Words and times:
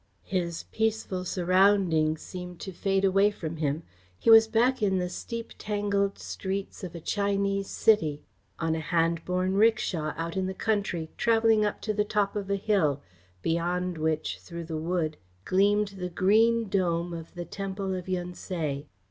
His 0.25 0.63
peaceful 0.71 1.23
surroundings 1.25 2.21
seemed 2.21 2.59
to 2.61 2.71
fade 2.71 3.05
away 3.05 3.29
from 3.29 3.57
him. 3.57 3.83
He 4.17 4.31
was 4.31 4.47
back 4.47 4.81
in 4.81 4.97
the 4.97 5.09
steep 5.09 5.51
tangled 5.59 6.17
streets 6.17 6.83
of 6.83 6.95
a 6.95 6.99
Chinese 6.99 7.67
city, 7.67 8.23
on 8.57 8.73
a 8.73 8.79
hand 8.79 9.23
borne 9.25 9.53
'rickshaw 9.53 10.15
out 10.17 10.35
in 10.35 10.47
the 10.47 10.55
country, 10.55 11.11
travelling 11.17 11.63
up 11.63 11.81
to 11.81 11.93
the 11.93 12.03
top 12.03 12.35
of 12.35 12.49
a 12.49 12.55
hill, 12.55 13.03
beyond 13.43 13.99
which, 13.99 14.39
through 14.39 14.63
the 14.65 14.77
wood, 14.79 15.17
gleamed 15.45 15.89
the 15.89 16.09
green 16.09 16.67
dome 16.67 17.13
of 17.13 17.35
the 17.35 17.45
Temple 17.45 17.93
of 17.93 18.09
Yun 18.09 18.33
Tse. 18.33 18.85